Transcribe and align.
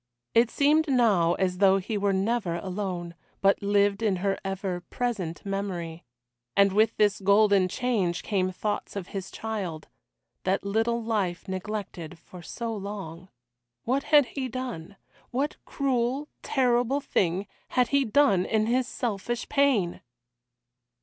It 0.33 0.49
seemed 0.49 0.87
now 0.87 1.35
as 1.35 1.59
though 1.59 1.77
he 1.77 1.95
were 1.95 2.11
never 2.11 2.55
alone, 2.55 3.13
but 3.39 3.61
lived 3.61 4.01
in 4.01 4.15
her 4.15 4.35
ever 4.43 4.81
present 4.89 5.45
memory. 5.45 6.03
And 6.57 6.73
with 6.73 6.97
this 6.97 7.19
golden 7.19 7.67
change 7.67 8.23
came 8.23 8.51
thoughts 8.51 8.95
of 8.95 9.09
his 9.09 9.29
child 9.29 9.89
that 10.43 10.63
little 10.65 11.03
life 11.03 11.47
neglected 11.47 12.17
for 12.17 12.41
so 12.41 12.75
long. 12.75 13.29
What 13.83 14.05
had 14.05 14.25
he 14.25 14.47
done? 14.47 14.95
What 15.29 15.57
cruel, 15.65 16.27
terrible 16.41 16.99
thing 17.01 17.45
had 17.67 17.89
he 17.89 18.03
done 18.03 18.43
in 18.45 18.65
his 18.65 18.87
selfish 18.87 19.47
pain? 19.49 20.01